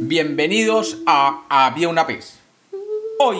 Bienvenidos 0.00 1.02
a 1.06 1.46
Había 1.48 1.88
una 1.88 2.04
vez. 2.04 2.38
Hoy 3.18 3.38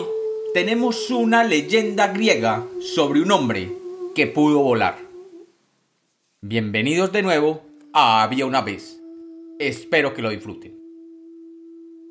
tenemos 0.55 1.11
una 1.11 1.43
leyenda 1.43 2.07
griega 2.07 2.65
sobre 2.79 3.21
un 3.21 3.31
hombre 3.31 3.71
que 4.15 4.25
pudo 4.25 4.57
volar. 4.59 4.97
Bienvenidos 6.41 7.11
de 7.11 7.21
nuevo 7.21 7.61
a 7.93 8.23
Había 8.23 8.47
una 8.47 8.61
vez. 8.61 8.99
Espero 9.59 10.15
que 10.15 10.23
lo 10.23 10.31
disfruten. 10.31 10.75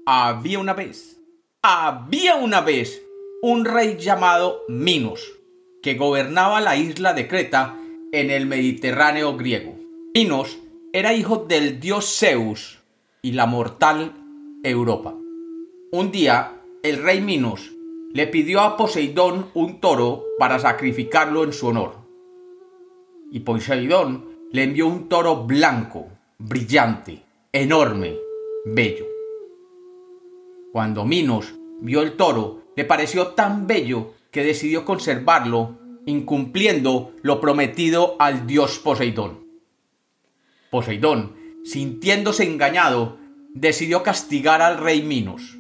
Había 0.07 0.61
una 0.61 0.75
vez. 0.75 1.21
Había 1.63 2.37
una 2.37 2.61
vez 2.61 3.03
un 3.43 3.65
rey 3.65 3.97
llamado 3.99 4.63
Minos, 4.69 5.33
que 5.83 5.95
gobernaba 5.95 6.61
la 6.61 6.77
isla 6.77 7.15
de 7.15 7.27
Creta 7.27 7.81
en 8.13 8.31
el 8.31 8.47
Mediterráneo 8.47 9.37
griego. 9.37 9.84
Minos 10.17 10.61
era 10.93 11.13
hijo 11.13 11.39
del 11.39 11.81
dios 11.81 12.19
Zeus 12.21 12.79
y 13.21 13.33
la 13.33 13.47
mortal 13.47 14.13
Europa. 14.63 15.13
Un 15.91 16.13
día, 16.13 16.63
el 16.85 17.03
rey 17.03 17.21
Minos 17.21 17.73
le 18.13 18.29
pidió 18.29 18.61
a 18.61 18.77
Poseidón 18.77 19.47
un 19.55 19.81
toro 19.81 20.23
para 20.39 20.61
sacrificarlo 20.61 21.43
en 21.43 21.53
su 21.53 21.67
honor. 21.67 21.97
Y 23.33 23.41
Poseidón 23.41 24.27
le 24.53 24.63
envió 24.63 24.87
un 24.87 25.09
toro 25.09 25.47
blanco, 25.47 26.07
brillante, 26.39 27.21
enorme, 27.53 28.15
bello. 28.67 29.07
Cuando 30.71 31.05
Minos 31.05 31.57
vio 31.81 32.03
el 32.03 32.13
toro, 32.13 32.61
le 32.77 32.85
pareció 32.85 33.31
tan 33.33 33.67
bello 33.67 34.13
que 34.31 34.45
decidió 34.45 34.85
conservarlo, 34.85 35.77
incumpliendo 36.07 37.11
lo 37.23 37.41
prometido 37.41 38.15
al 38.21 38.47
dios 38.47 38.79
Poseidón. 38.79 39.44
Poseidón, 40.75 41.37
sintiéndose 41.63 42.43
engañado, 42.43 43.17
decidió 43.53 44.03
castigar 44.03 44.61
al 44.61 44.79
rey 44.79 45.03
Minos 45.03 45.57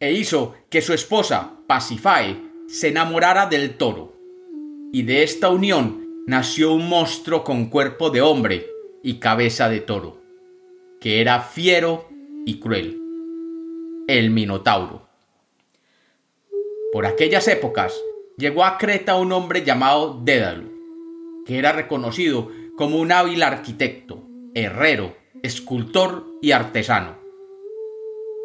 e 0.00 0.14
hizo 0.14 0.54
que 0.70 0.80
su 0.80 0.94
esposa, 0.94 1.58
Pasifae, 1.66 2.40
se 2.66 2.88
enamorara 2.88 3.44
del 3.44 3.76
toro. 3.76 4.16
Y 4.94 5.02
de 5.02 5.24
esta 5.24 5.50
unión 5.50 6.08
nació 6.26 6.72
un 6.72 6.88
monstruo 6.88 7.44
con 7.44 7.66
cuerpo 7.66 8.08
de 8.08 8.22
hombre 8.22 8.66
y 9.02 9.16
cabeza 9.16 9.68
de 9.68 9.80
toro, 9.80 10.22
que 11.02 11.20
era 11.20 11.42
fiero 11.42 12.08
y 12.46 12.60
cruel, 12.60 12.98
el 14.08 14.30
Minotauro. 14.30 15.06
Por 16.94 17.04
aquellas 17.04 17.46
épocas 17.46 17.94
llegó 18.38 18.64
a 18.64 18.78
Creta 18.78 19.16
un 19.16 19.32
hombre 19.32 19.64
llamado 19.66 20.18
Dédalo, 20.24 20.70
que 21.44 21.58
era 21.58 21.72
reconocido 21.72 22.50
como 22.78 22.96
un 22.96 23.12
hábil 23.12 23.42
arquitecto, 23.42 24.29
herrero, 24.54 25.16
escultor 25.42 26.26
y 26.42 26.52
artesano. 26.52 27.18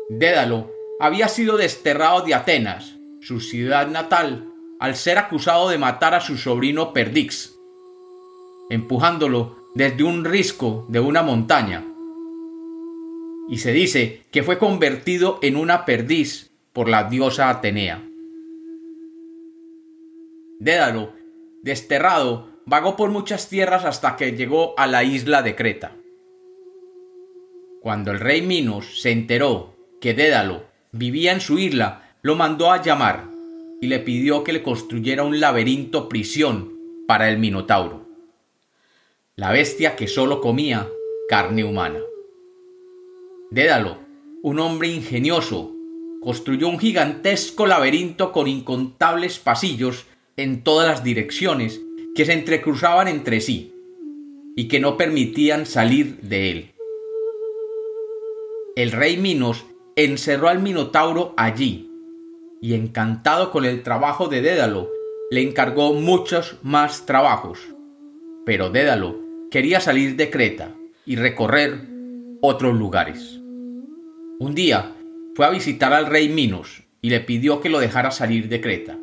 Dédalo 0.09 0.71
había 0.99 1.27
sido 1.27 1.57
desterrado 1.57 2.21
de 2.21 2.33
Atenas, 2.33 2.95
su 3.21 3.39
ciudad 3.41 3.87
natal, 3.87 4.53
al 4.79 4.95
ser 4.95 5.17
acusado 5.17 5.69
de 5.69 5.77
matar 5.77 6.13
a 6.13 6.21
su 6.21 6.37
sobrino 6.37 6.93
Perdix, 6.93 7.57
empujándolo 8.69 9.57
desde 9.73 10.03
un 10.03 10.23
risco 10.23 10.85
de 10.89 10.99
una 10.99 11.21
montaña. 11.21 11.85
Y 13.49 13.57
se 13.57 13.73
dice 13.73 14.23
que 14.31 14.43
fue 14.43 14.57
convertido 14.57 15.39
en 15.41 15.55
una 15.55 15.85
perdiz 15.85 16.51
por 16.73 16.89
la 16.89 17.03
diosa 17.03 17.49
Atenea. 17.49 18.03
Dédalo, 20.59 21.13
desterrado, 21.61 22.49
vagó 22.65 22.95
por 22.95 23.11
muchas 23.11 23.47
tierras 23.47 23.85
hasta 23.85 24.15
que 24.15 24.31
llegó 24.31 24.73
a 24.77 24.87
la 24.87 25.03
isla 25.03 25.41
de 25.41 25.55
Creta. 25.55 25.95
Cuando 27.81 28.11
el 28.11 28.19
rey 28.19 28.41
Minos 28.41 29.01
se 29.01 29.11
enteró 29.11 29.75
que 30.01 30.13
Dédalo 30.13 30.63
vivía 30.91 31.31
en 31.31 31.41
su 31.41 31.59
isla, 31.59 32.15
lo 32.21 32.35
mandó 32.35 32.71
a 32.71 32.81
llamar 32.81 33.29
y 33.81 33.87
le 33.87 33.99
pidió 33.99 34.43
que 34.43 34.53
le 34.53 34.63
construyera 34.63 35.23
un 35.23 35.39
laberinto 35.39 36.09
prisión 36.09 36.73
para 37.07 37.29
el 37.29 37.37
Minotauro, 37.37 38.07
la 39.35 39.51
bestia 39.51 39.95
que 39.95 40.07
sólo 40.07 40.41
comía 40.41 40.87
carne 41.29 41.63
humana. 41.63 41.99
Dédalo, 43.51 43.99
un 44.41 44.59
hombre 44.59 44.87
ingenioso, 44.87 45.71
construyó 46.21 46.67
un 46.67 46.79
gigantesco 46.79 47.67
laberinto 47.67 48.31
con 48.31 48.47
incontables 48.47 49.37
pasillos 49.37 50.07
en 50.37 50.63
todas 50.63 50.87
las 50.87 51.03
direcciones 51.03 51.84
que 52.15 52.25
se 52.25 52.33
entrecruzaban 52.33 53.07
entre 53.07 53.41
sí 53.41 53.73
y 54.55 54.67
que 54.67 54.79
no 54.79 54.95
permitían 54.97 55.65
salir 55.65 56.17
de 56.21 56.51
él. 56.51 56.71
El 58.75 58.91
rey 58.91 59.17
Minos 59.17 59.65
encerró 59.95 60.47
al 60.47 60.61
Minotauro 60.61 61.33
allí 61.37 61.91
y 62.61 62.73
encantado 62.73 63.51
con 63.51 63.65
el 63.65 63.83
trabajo 63.83 64.27
de 64.27 64.41
Dédalo, 64.41 64.89
le 65.29 65.41
encargó 65.41 65.93
muchos 65.93 66.57
más 66.63 67.05
trabajos. 67.05 67.59
Pero 68.45 68.69
Dédalo 68.69 69.19
quería 69.51 69.79
salir 69.79 70.15
de 70.15 70.29
Creta 70.29 70.71
y 71.05 71.17
recorrer 71.17 71.81
otros 72.41 72.75
lugares. 72.75 73.39
Un 74.39 74.53
día 74.55 74.93
fue 75.35 75.45
a 75.45 75.49
visitar 75.49 75.93
al 75.93 76.05
rey 76.05 76.29
Minos 76.29 76.83
y 77.01 77.09
le 77.09 77.19
pidió 77.19 77.61
que 77.61 77.69
lo 77.69 77.79
dejara 77.79 78.11
salir 78.11 78.47
de 78.49 78.61
Creta. 78.61 78.97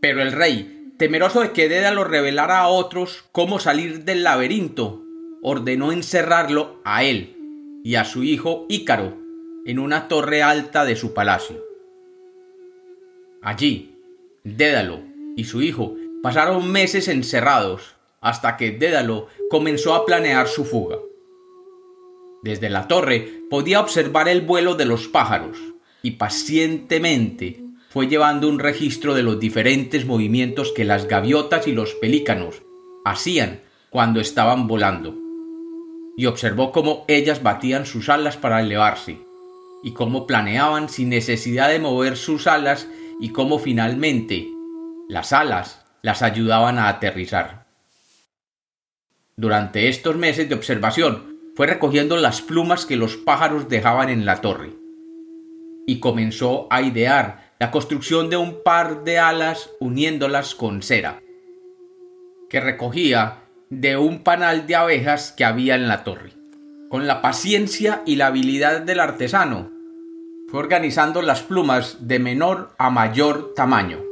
Pero 0.00 0.22
el 0.22 0.32
rey, 0.32 0.77
temeroso 0.98 1.40
de 1.40 1.52
que 1.52 1.68
Dédalo 1.68 2.04
revelara 2.04 2.58
a 2.58 2.68
otros 2.68 3.24
cómo 3.32 3.60
salir 3.60 4.04
del 4.04 4.24
laberinto, 4.24 5.02
ordenó 5.42 5.92
encerrarlo 5.92 6.80
a 6.84 7.04
él 7.04 7.36
y 7.84 7.94
a 7.94 8.04
su 8.04 8.24
hijo 8.24 8.66
Ícaro 8.68 9.16
en 9.64 9.78
una 9.78 10.08
torre 10.08 10.42
alta 10.42 10.84
de 10.84 10.96
su 10.96 11.14
palacio. 11.14 11.64
Allí, 13.40 13.94
Dédalo 14.42 15.00
y 15.36 15.44
su 15.44 15.62
hijo 15.62 15.94
pasaron 16.22 16.70
meses 16.70 17.06
encerrados 17.06 17.94
hasta 18.20 18.56
que 18.56 18.72
Dédalo 18.72 19.28
comenzó 19.50 19.94
a 19.94 20.04
planear 20.04 20.48
su 20.48 20.64
fuga. 20.64 20.98
Desde 22.42 22.70
la 22.70 22.88
torre 22.88 23.42
podía 23.48 23.80
observar 23.80 24.28
el 24.28 24.40
vuelo 24.40 24.74
de 24.74 24.84
los 24.84 25.06
pájaros 25.06 25.58
y 26.02 26.12
pacientemente 26.12 27.67
fue 27.88 28.06
llevando 28.06 28.48
un 28.48 28.58
registro 28.58 29.14
de 29.14 29.22
los 29.22 29.40
diferentes 29.40 30.04
movimientos 30.04 30.72
que 30.72 30.84
las 30.84 31.08
gaviotas 31.08 31.66
y 31.66 31.72
los 31.72 31.94
pelícanos 31.94 32.62
hacían 33.04 33.62
cuando 33.90 34.20
estaban 34.20 34.66
volando, 34.66 35.16
y 36.16 36.26
observó 36.26 36.72
cómo 36.72 37.04
ellas 37.08 37.42
batían 37.42 37.86
sus 37.86 38.10
alas 38.10 38.36
para 38.36 38.60
elevarse, 38.60 39.18
y 39.82 39.92
cómo 39.92 40.26
planeaban 40.26 40.90
sin 40.90 41.08
necesidad 41.08 41.70
de 41.70 41.78
mover 41.78 42.16
sus 42.16 42.46
alas, 42.46 42.86
y 43.20 43.30
cómo 43.30 43.58
finalmente 43.58 44.46
las 45.08 45.32
alas 45.32 45.86
las 46.02 46.22
ayudaban 46.22 46.78
a 46.78 46.88
aterrizar. 46.88 47.66
Durante 49.36 49.88
estos 49.88 50.16
meses 50.16 50.48
de 50.48 50.54
observación 50.54 51.38
fue 51.56 51.66
recogiendo 51.66 52.16
las 52.18 52.42
plumas 52.42 52.84
que 52.84 52.96
los 52.96 53.16
pájaros 53.16 53.68
dejaban 53.68 54.10
en 54.10 54.26
la 54.26 54.42
torre, 54.42 54.74
y 55.86 56.00
comenzó 56.00 56.66
a 56.70 56.82
idear 56.82 57.47
la 57.58 57.72
construcción 57.72 58.30
de 58.30 58.36
un 58.36 58.62
par 58.62 59.02
de 59.02 59.18
alas 59.18 59.70
uniéndolas 59.80 60.54
con 60.54 60.80
cera, 60.82 61.22
que 62.48 62.60
recogía 62.60 63.42
de 63.68 63.96
un 63.96 64.22
panal 64.22 64.66
de 64.66 64.76
abejas 64.76 65.32
que 65.32 65.44
había 65.44 65.74
en 65.74 65.88
la 65.88 66.04
torre. 66.04 66.32
Con 66.88 67.06
la 67.06 67.20
paciencia 67.20 68.02
y 68.06 68.16
la 68.16 68.28
habilidad 68.28 68.82
del 68.82 69.00
artesano, 69.00 69.70
fue 70.48 70.60
organizando 70.60 71.20
las 71.20 71.42
plumas 71.42 72.08
de 72.08 72.18
menor 72.18 72.74
a 72.78 72.90
mayor 72.90 73.52
tamaño, 73.54 74.02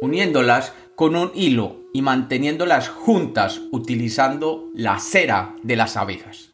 uniéndolas 0.00 0.72
con 0.94 1.16
un 1.16 1.32
hilo 1.34 1.80
y 1.92 2.02
manteniéndolas 2.02 2.88
juntas 2.88 3.62
utilizando 3.72 4.70
la 4.74 5.00
cera 5.00 5.56
de 5.62 5.74
las 5.74 5.96
abejas. 5.96 6.52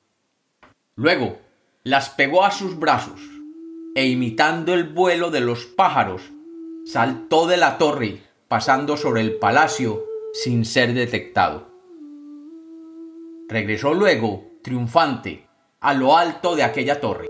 Luego, 0.94 1.38
las 1.82 2.08
pegó 2.10 2.44
a 2.44 2.50
sus 2.50 2.78
brazos 2.78 3.20
e 3.94 4.06
imitando 4.06 4.74
el 4.74 4.84
vuelo 4.84 5.30
de 5.30 5.40
los 5.40 5.66
pájaros, 5.66 6.22
saltó 6.84 7.46
de 7.46 7.56
la 7.56 7.78
torre, 7.78 8.22
pasando 8.48 8.96
sobre 8.96 9.20
el 9.20 9.34
palacio 9.34 10.04
sin 10.32 10.64
ser 10.64 10.94
detectado. 10.94 11.68
Regresó 13.48 13.94
luego, 13.94 14.44
triunfante, 14.62 15.46
a 15.80 15.94
lo 15.94 16.16
alto 16.16 16.54
de 16.54 16.62
aquella 16.62 17.00
torre, 17.00 17.26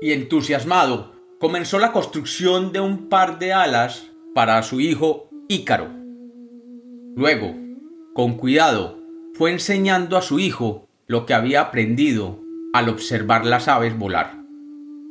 y 0.00 0.12
entusiasmado, 0.12 1.12
comenzó 1.40 1.78
la 1.78 1.92
construcción 1.92 2.72
de 2.72 2.80
un 2.80 3.08
par 3.08 3.38
de 3.38 3.52
alas 3.52 4.10
para 4.34 4.62
su 4.62 4.80
hijo 4.80 5.28
Ícaro. 5.48 5.88
Luego, 7.16 7.54
con 8.14 8.34
cuidado, 8.36 8.98
fue 9.34 9.50
enseñando 9.50 10.16
a 10.16 10.22
su 10.22 10.38
hijo 10.38 10.86
lo 11.06 11.26
que 11.26 11.34
había 11.34 11.60
aprendido 11.62 12.38
al 12.72 12.88
observar 12.88 13.46
las 13.46 13.66
aves 13.66 13.98
volar 13.98 14.37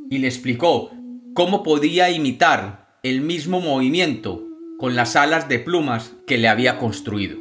y 0.09 0.19
le 0.19 0.27
explicó 0.27 0.92
cómo 1.33 1.63
podía 1.63 2.09
imitar 2.09 2.98
el 3.04 3.21
mismo 3.21 3.62
movimiento 3.62 4.44
con 4.77 4.95
las 4.95 5.15
alas 5.15 5.50
de 5.50 5.59
plumas 5.59 6.13
que 6.25 6.38
le 6.38 6.48
había 6.48 6.77
construido. 6.77 7.38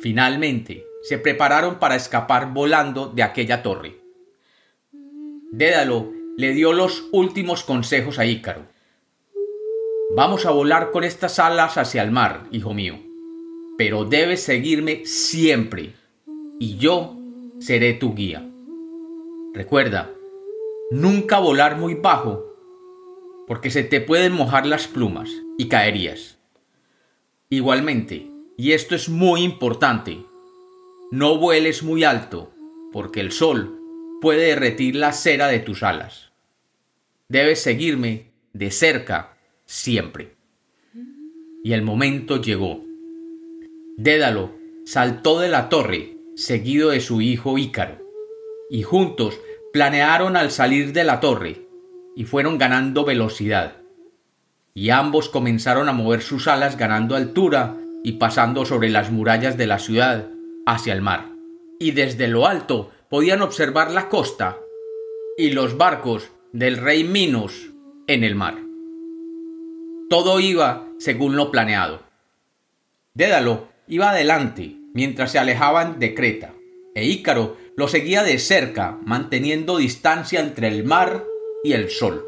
Finalmente, 0.00 0.84
se 1.02 1.18
prepararon 1.18 1.78
para 1.78 1.96
escapar 1.96 2.52
volando 2.52 3.08
de 3.08 3.22
aquella 3.22 3.62
torre. 3.62 4.00
Dédalo 5.52 6.12
le 6.36 6.52
dio 6.52 6.72
los 6.72 7.08
últimos 7.12 7.62
consejos 7.62 8.18
a 8.18 8.26
Ícaro. 8.26 8.66
Vamos 10.16 10.46
a 10.46 10.50
volar 10.50 10.90
con 10.90 11.04
estas 11.04 11.38
alas 11.38 11.78
hacia 11.78 12.02
el 12.02 12.10
mar, 12.10 12.44
hijo 12.50 12.74
mío, 12.74 12.98
pero 13.78 14.04
debes 14.04 14.42
seguirme 14.42 15.06
siempre, 15.06 15.94
y 16.58 16.76
yo 16.76 17.16
seré 17.58 17.94
tu 17.94 18.14
guía. 18.14 18.48
Recuerda, 19.52 20.13
nunca 20.90 21.38
volar 21.38 21.76
muy 21.76 21.94
bajo, 21.94 22.44
porque 23.46 23.70
se 23.70 23.84
te 23.84 24.00
pueden 24.00 24.32
mojar 24.32 24.66
las 24.66 24.86
plumas 24.86 25.30
y 25.58 25.68
caerías. 25.68 26.38
Igualmente, 27.50 28.30
y 28.56 28.72
esto 28.72 28.94
es 28.94 29.08
muy 29.08 29.42
importante, 29.42 30.24
no 31.10 31.38
vueles 31.38 31.82
muy 31.82 32.04
alto, 32.04 32.52
porque 32.92 33.20
el 33.20 33.32
sol 33.32 33.78
puede 34.20 34.46
derretir 34.46 34.96
la 34.96 35.12
cera 35.12 35.48
de 35.48 35.58
tus 35.58 35.82
alas. 35.82 36.32
Debes 37.28 37.60
seguirme 37.60 38.32
de 38.52 38.70
cerca 38.70 39.36
siempre. 39.66 40.36
Y 41.62 41.72
el 41.72 41.82
momento 41.82 42.40
llegó. 42.40 42.84
Dédalo 43.96 44.64
saltó 44.84 45.40
de 45.40 45.48
la 45.48 45.68
torre, 45.68 46.16
seguido 46.36 46.90
de 46.90 47.00
su 47.00 47.20
hijo 47.20 47.58
Ícaro, 47.58 47.98
y 48.70 48.82
juntos 48.82 49.40
planearon 49.74 50.36
al 50.36 50.52
salir 50.52 50.92
de 50.92 51.02
la 51.02 51.18
torre, 51.18 51.66
y 52.14 52.26
fueron 52.26 52.58
ganando 52.58 53.04
velocidad. 53.04 53.78
Y 54.72 54.90
ambos 54.90 55.28
comenzaron 55.28 55.88
a 55.88 55.92
mover 55.92 56.22
sus 56.22 56.46
alas 56.46 56.78
ganando 56.78 57.16
altura 57.16 57.76
y 58.04 58.12
pasando 58.12 58.66
sobre 58.66 58.88
las 58.88 59.10
murallas 59.10 59.56
de 59.56 59.66
la 59.66 59.80
ciudad 59.80 60.28
hacia 60.64 60.92
el 60.92 61.02
mar. 61.02 61.32
Y 61.80 61.90
desde 61.90 62.28
lo 62.28 62.46
alto 62.46 62.92
podían 63.10 63.42
observar 63.42 63.90
la 63.90 64.08
costa 64.08 64.58
y 65.36 65.50
los 65.50 65.76
barcos 65.76 66.30
del 66.52 66.76
rey 66.76 67.02
Minos 67.02 67.72
en 68.06 68.22
el 68.22 68.36
mar. 68.36 68.58
Todo 70.08 70.38
iba 70.38 70.86
según 70.98 71.34
lo 71.34 71.50
planeado. 71.50 72.00
Dédalo 73.14 73.66
iba 73.88 74.10
adelante 74.10 74.76
mientras 74.92 75.32
se 75.32 75.40
alejaban 75.40 75.98
de 75.98 76.14
Creta, 76.14 76.52
e 76.94 77.06
Ícaro 77.06 77.56
lo 77.76 77.88
seguía 77.88 78.22
de 78.22 78.38
cerca, 78.38 78.98
manteniendo 79.04 79.78
distancia 79.78 80.40
entre 80.40 80.68
el 80.68 80.84
mar 80.84 81.24
y 81.64 81.72
el 81.72 81.90
sol. 81.90 82.24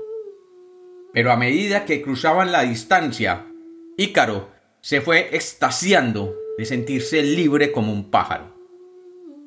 Pero 1.13 1.33
a 1.33 1.37
medida 1.37 1.85
que 1.85 2.03
cruzaban 2.03 2.53
la 2.53 2.63
distancia, 2.63 3.47
Ícaro 3.97 4.51
se 4.81 5.01
fue 5.01 5.31
extasiando 5.33 6.35
de 6.59 6.65
sentirse 6.65 7.23
libre 7.23 7.73
como 7.73 7.93
un 7.93 8.11
pájaro, 8.11 8.55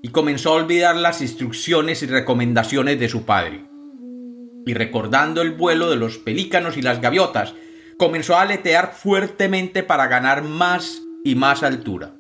y 0.02 0.10
comenzó 0.10 0.52
a 0.52 0.56
olvidar 0.56 0.96
las 0.96 1.22
instrucciones 1.22 2.02
y 2.04 2.08
recomendaciones 2.08 3.00
de 3.00 3.10
su 3.10 3.24
padre. 3.24 3.66
Y 4.66 4.74
recordando 4.74 5.42
el 5.42 5.52
vuelo 5.52 5.90
de 5.90 5.98
los 5.98 6.18
pelícanos 6.18 6.78
y 6.78 6.82
las 6.82 7.02
gaviotas, 7.02 7.56
comenzó 7.98 8.36
a 8.36 8.44
aletear 8.44 8.94
fuertemente 8.94 9.84
para 9.84 10.08
ganar 10.08 10.44
más 10.44 11.02
y 11.24 11.36
más 11.36 11.64
altura. 11.64 12.16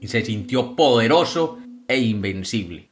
Y 0.00 0.08
se 0.08 0.24
sintió 0.24 0.76
poderoso 0.76 1.58
e 1.90 1.98
invencible. 1.98 2.88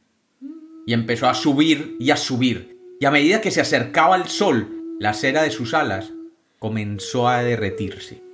Y 0.87 0.93
empezó 0.93 1.29
a 1.29 1.35
subir 1.35 1.97
y 1.99 2.11
a 2.11 2.17
subir, 2.17 2.77
y 3.00 3.06
a 3.06 3.11
medida 3.11 3.41
que 3.41 3.50
se 3.50 3.61
acercaba 3.61 4.15
al 4.15 4.29
sol, 4.29 4.97
la 4.99 5.15
cera 5.15 5.43
de 5.43 5.50
sus 5.50 5.75
alas 5.75 6.12
comenzó 6.59 7.29
a 7.29 7.43
derretirse 7.43 8.29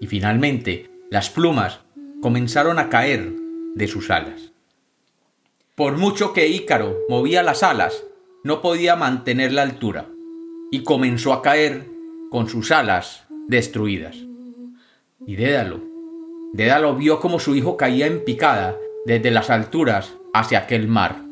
y 0.00 0.06
finalmente 0.06 0.90
las 1.10 1.30
plumas 1.30 1.80
comenzaron 2.22 2.78
a 2.78 2.88
caer 2.88 3.32
de 3.74 3.86
sus 3.86 4.10
alas. 4.10 4.52
Por 5.76 5.96
mucho 5.96 6.32
que 6.32 6.48
Ícaro 6.48 6.98
movía 7.08 7.42
las 7.42 7.62
alas, 7.62 8.04
no 8.42 8.62
podía 8.62 8.96
mantener 8.96 9.52
la 9.52 9.62
altura 9.62 10.08
y 10.72 10.82
comenzó 10.82 11.32
a 11.32 11.42
caer 11.42 11.86
con 12.30 12.48
sus 12.48 12.70
alas 12.70 13.26
destruidas. 13.46 14.16
Y 15.26 15.36
Dédalo, 15.36 15.80
Dédalo 16.54 16.96
vio 16.96 17.20
como 17.20 17.38
su 17.38 17.54
hijo 17.54 17.76
caía 17.76 18.06
en 18.06 18.24
picada 18.24 18.76
desde 19.06 19.30
las 19.30 19.50
alturas 19.50 20.16
hacia 20.32 20.60
aquel 20.60 20.88
mar 20.88 21.24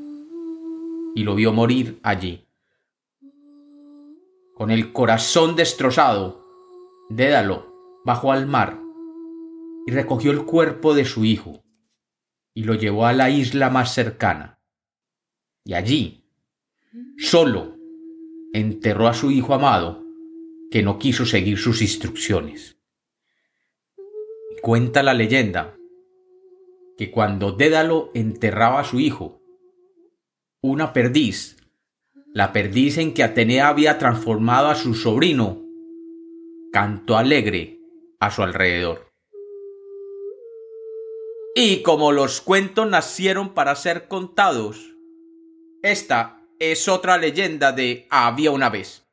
y 1.14 1.24
lo 1.24 1.34
vio 1.34 1.52
morir 1.52 1.98
allí. 2.02 2.46
Con 4.54 4.70
el 4.70 4.92
corazón 4.92 5.56
destrozado, 5.56 6.44
Dédalo 7.10 8.02
bajó 8.04 8.32
al 8.32 8.46
mar 8.46 8.80
y 9.86 9.92
recogió 9.92 10.30
el 10.30 10.44
cuerpo 10.44 10.94
de 10.94 11.04
su 11.04 11.24
hijo 11.24 11.62
y 12.54 12.64
lo 12.64 12.74
llevó 12.74 13.06
a 13.06 13.12
la 13.12 13.30
isla 13.30 13.70
más 13.70 13.94
cercana. 13.94 14.60
Y 15.64 15.74
allí, 15.74 16.24
solo, 17.18 17.76
enterró 18.52 19.06
a 19.08 19.14
su 19.14 19.30
hijo 19.30 19.54
amado 19.54 20.04
que 20.70 20.82
no 20.82 20.98
quiso 20.98 21.24
seguir 21.24 21.58
sus 21.58 21.80
instrucciones. 21.80 22.78
Cuenta 24.60 25.02
la 25.02 25.14
leyenda 25.14 25.77
que 26.98 27.12
cuando 27.12 27.52
Dédalo 27.52 28.10
enterraba 28.12 28.80
a 28.80 28.84
su 28.84 28.98
hijo, 28.98 29.40
una 30.60 30.92
perdiz, 30.92 31.56
la 32.34 32.52
perdiz 32.52 32.98
en 32.98 33.14
que 33.14 33.22
Atenea 33.22 33.68
había 33.68 33.98
transformado 33.98 34.66
a 34.66 34.74
su 34.74 34.94
sobrino, 34.94 35.64
cantó 36.72 37.16
alegre 37.16 37.78
a 38.18 38.32
su 38.32 38.42
alrededor. 38.42 39.06
Y 41.54 41.82
como 41.82 42.10
los 42.10 42.40
cuentos 42.40 42.88
nacieron 42.88 43.54
para 43.54 43.76
ser 43.76 44.08
contados, 44.08 44.94
esta 45.82 46.42
es 46.58 46.88
otra 46.88 47.16
leyenda 47.16 47.70
de 47.70 48.08
Había 48.10 48.50
una 48.50 48.70
vez. 48.70 49.07